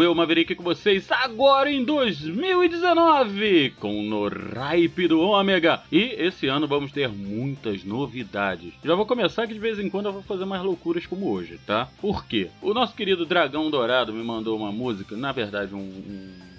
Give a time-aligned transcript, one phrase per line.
[0.00, 5.80] Eu, Maverick, com vocês agora em 2019 com No Ripe do Ômega.
[5.90, 8.72] E esse ano vamos ter muitas novidades.
[8.84, 11.58] Já vou começar que de vez em quando eu vou fazer mais loucuras como hoje,
[11.66, 11.88] tá?
[12.00, 12.48] Por quê?
[12.62, 16.52] O nosso querido Dragão Dourado me mandou uma música, na verdade, um- um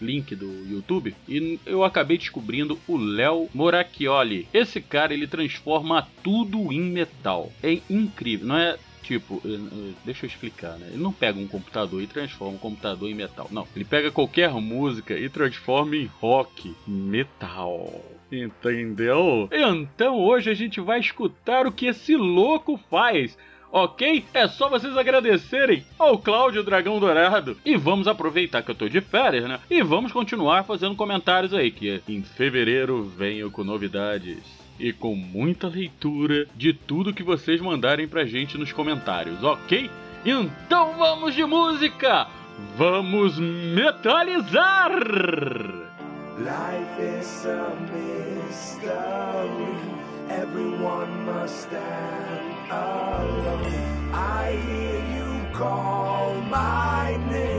[0.00, 4.46] link do YouTube e eu acabei descobrindo o Léo Moracchioli.
[4.52, 7.50] Esse cara ele transforma tudo em metal.
[7.62, 10.88] É incrível, não é tipo, eh, eh, deixa eu explicar, né?
[10.92, 13.48] Ele não pega um computador e transforma um computador em metal.
[13.50, 18.02] Não, ele pega qualquer música e transforma em rock metal.
[18.32, 19.48] Entendeu?
[19.52, 23.36] Então hoje a gente vai escutar o que esse louco faz.
[23.70, 24.24] Ok?
[24.32, 27.56] É só vocês agradecerem ao Cláudio Dragão Dourado.
[27.64, 29.58] E vamos aproveitar que eu tô de férias, né?
[29.68, 34.63] E vamos continuar fazendo comentários aí, que em fevereiro venho com novidades.
[34.78, 39.90] E com muita leitura de tudo que vocês mandarem pra gente nos comentários, ok?
[40.24, 42.26] Então vamos de música!
[42.76, 44.92] Vamos metalizar!
[46.38, 48.94] Life is a mystery.
[50.28, 54.12] Everyone must stand alone.
[54.12, 57.53] I hear you call my name,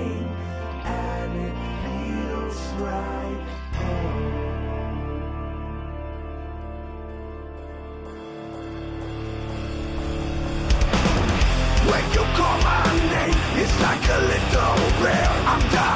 [11.89, 15.29] When you call my name, it's like a little prayer.
[15.45, 15.94] I'm down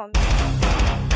[0.00, 1.09] ohren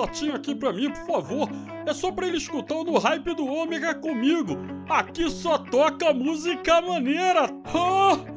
[0.00, 1.48] filhotinho aqui pra mim, por favor.
[1.86, 4.56] É só pra ele escutar o No Hype do Ômega comigo.
[4.88, 7.48] Aqui só toca música maneira.
[7.74, 8.29] Oh!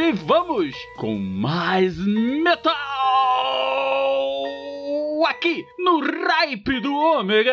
[0.00, 2.74] E vamos com mais metal!
[5.26, 7.52] Aqui no Ripe do Ômega!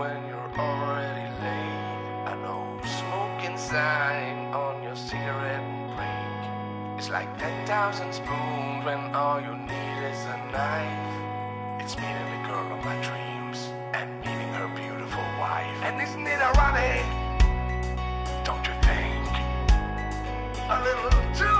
[0.00, 2.24] When you're already late.
[2.24, 2.64] I know
[3.00, 6.40] smoking sign on your cigarette break.
[6.98, 11.12] It's like 10,000 spoons when all you need is a knife.
[11.82, 13.58] It's meeting the girl of my dreams
[13.92, 15.78] and meeting her beautiful wife.
[15.84, 17.04] And isn't it ironic?
[18.48, 19.28] Don't you think?
[20.76, 21.59] A little too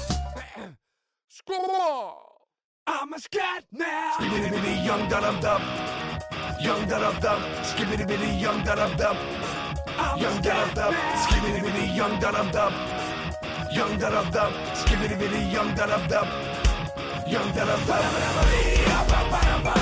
[2.87, 4.13] I'm a scat man.
[4.13, 5.61] Skibbity bitty young da dum dum.
[6.61, 7.41] Young da dum dum.
[7.63, 9.17] Skibbity bitty young da dum dum.
[10.19, 10.93] Young da dum dum.
[11.23, 12.73] Skibbity bitty young da dum dum.
[13.73, 14.53] Young da dum dum.
[14.75, 16.27] Skibbity bitty young da dum dum.
[17.27, 19.80] Young da dum dum.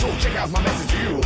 [0.00, 1.16] So check out my message to you.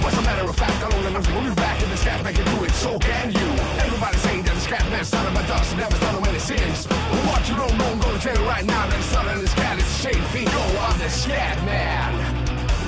[0.00, 2.32] What's a matter of fact, I don't know when you back in the scat man
[2.32, 3.48] can do it, so can you.
[3.84, 6.86] Everybody saying that the scat man started by dust never started when it sins.
[6.86, 9.52] But what you don't know, I'm gonna tell you right now that it's in this
[9.52, 10.48] cat, it's a shame thing.
[10.48, 12.12] Yo, I'm the scat man.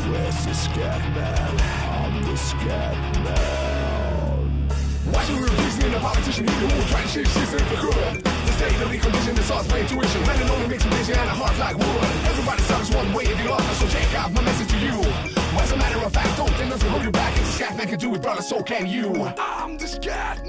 [0.09, 1.61] Where's the scat man?
[2.01, 4.69] I'm the scat man.
[5.13, 8.36] Why should we reason a politician who will try to shit shit for good?
[8.57, 10.23] Of the condition is intuition.
[10.27, 12.27] Man, it only makes me busy and a heart like wood.
[12.27, 14.99] Everybody sucks one way or the other, so check out my message to you.
[15.61, 17.37] As a matter of fact, don't think nothing hold you back.
[17.37, 19.13] If scat man can do it, brother, so can you.
[19.39, 20.41] I'm the scat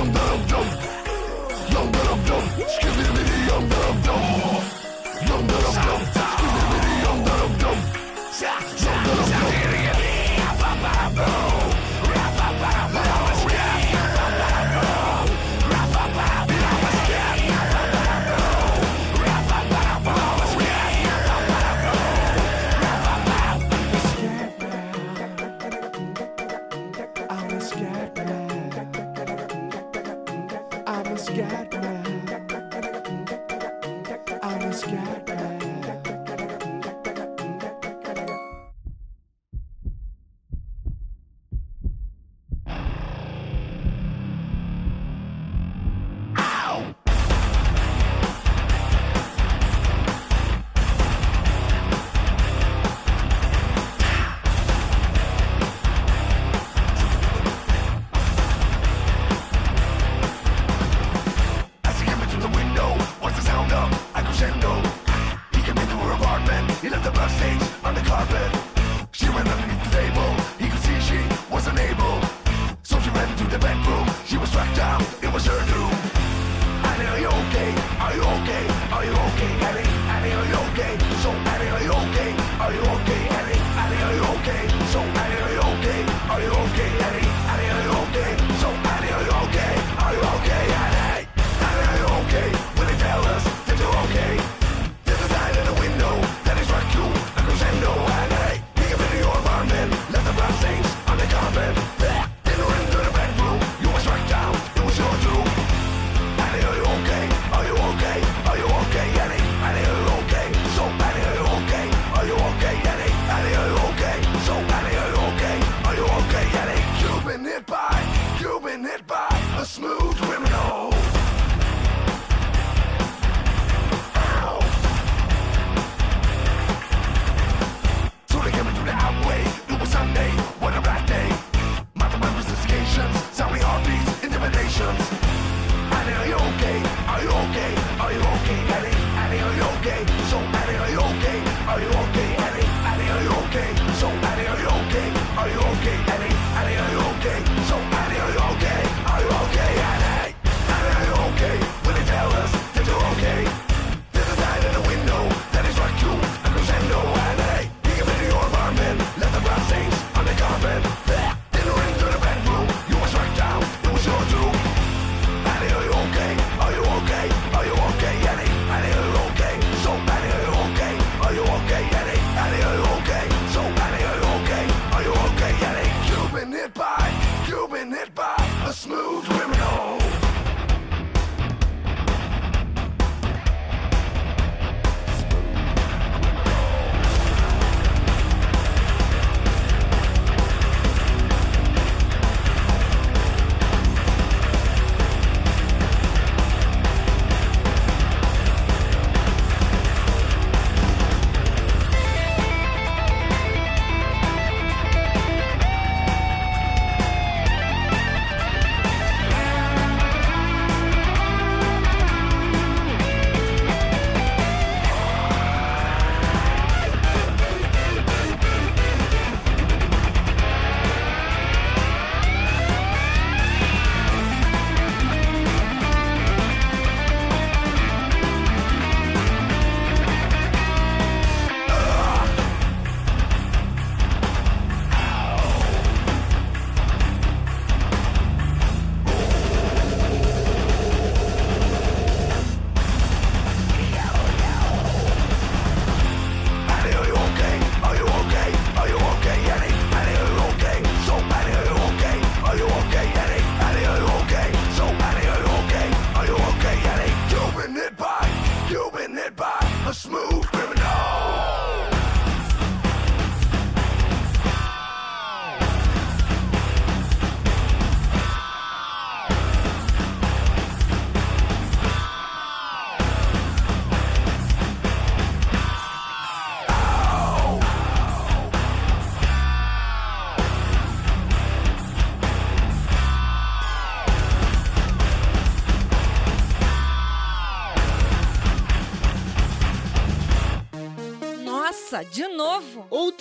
[0.00, 0.66] dum dum dum
[1.72, 2.44] dum dum dum.
[2.68, 4.59] Skibidi dum dum dum.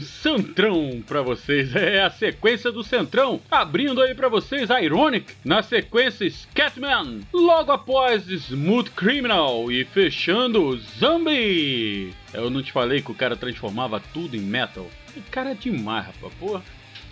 [0.00, 1.74] Centrão pra vocês.
[1.74, 3.40] É a sequência do Centrão.
[3.50, 5.34] Abrindo aí pra vocês Ironic.
[5.44, 7.20] Na sequência Scatman.
[7.32, 9.70] Logo após Smooth Criminal.
[9.70, 12.12] E fechando Zombie.
[12.32, 14.86] Eu não te falei que o cara transformava tudo em metal.
[15.16, 16.62] O cara é demais, rapaz.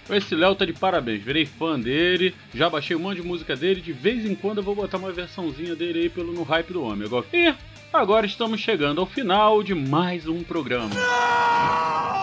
[0.09, 3.81] Esse Léo tá de parabéns, virei fã dele, já baixei um monte de música dele,
[3.81, 7.05] de vez em quando eu vou botar uma versãozinha dele aí pelo no hype do.
[7.05, 7.53] Agora, e
[7.93, 10.95] agora estamos chegando ao final de mais um programa.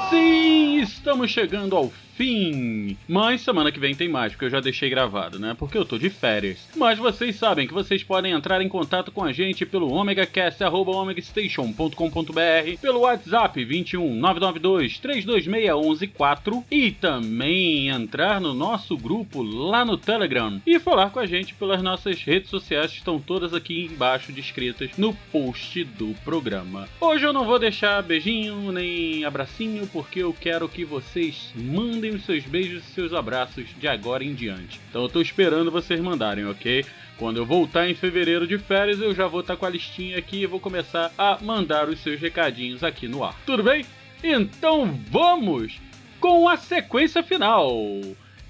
[0.09, 2.97] Sim, estamos chegando ao fim.
[3.07, 5.55] Mas semana que vem tem mais, porque eu já deixei gravado, né?
[5.57, 6.67] Porque eu tô de férias.
[6.75, 12.99] Mas vocês sabem que vocês podem entrar em contato com a gente pelo omegacast.omegastation.com.br, pelo
[13.01, 20.79] WhatsApp 21 992 326 4 e também entrar no nosso grupo lá no Telegram e
[20.79, 25.13] falar com a gente pelas nossas redes sociais que estão todas aqui embaixo descritas no
[25.31, 26.87] post do programa.
[26.99, 32.25] Hoje eu não vou deixar beijinho nem abracinho porque eu quero que vocês mandem os
[32.25, 34.79] seus beijos e seus abraços de agora em diante.
[34.89, 36.85] Então eu tô esperando vocês mandarem, ok?
[37.17, 40.41] Quando eu voltar em fevereiro de férias, eu já vou estar com a listinha aqui
[40.41, 43.39] e vou começar a mandar os seus recadinhos aqui no ar.
[43.45, 43.85] Tudo bem?
[44.23, 45.79] Então vamos
[46.19, 47.69] com a sequência final.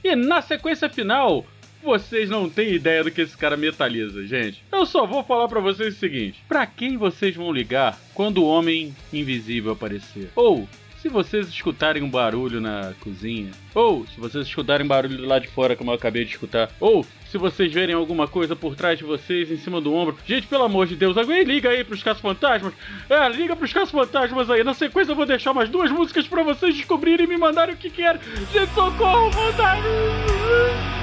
[0.03, 1.45] E na sequência final,
[1.83, 4.63] vocês não têm ideia do que esse cara metaliza, gente.
[4.71, 8.47] Eu só vou falar para vocês o seguinte: para quem vocês vão ligar quando o
[8.47, 10.29] homem invisível aparecer?
[10.35, 10.67] Ou
[11.03, 15.75] se vocês escutarem um barulho na cozinha, ou se vocês escutarem barulho lado de fora,
[15.75, 19.51] como eu acabei de escutar, ou se vocês verem alguma coisa por trás de vocês,
[19.51, 22.73] em cima do ombro, gente, pelo amor de Deus, alguém liga aí pros casos fantasmas.
[23.09, 24.63] É, liga pros casos fantasmas aí.
[24.63, 27.77] Na sequência eu vou deixar mais duas músicas para vocês descobrirem e me mandarem o
[27.77, 28.21] que querem.
[28.53, 31.02] Gente, socorro, fantasma!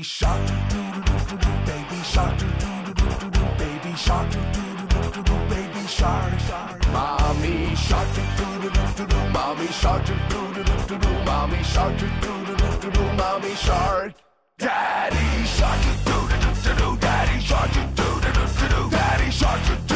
[0.00, 2.46] baby shark do do do do do baby shark do
[2.86, 6.32] do do do do baby shark do do do do do baby shark
[6.90, 11.62] mommy shark do do do do do mommy shark do do do do do mommy
[11.62, 14.14] shark do do do do do mommy shark
[14.56, 19.89] daddy shark do do do do daddy shark do do do do daddy shark do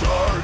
[0.00, 0.43] shark.